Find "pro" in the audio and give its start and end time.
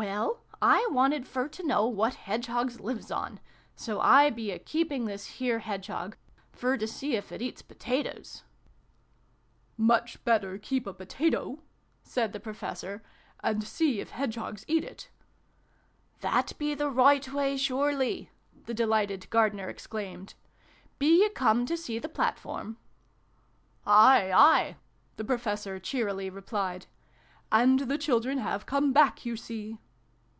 12.38-12.52